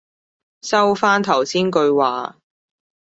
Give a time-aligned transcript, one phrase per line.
[0.63, 2.35] 收返頭先句話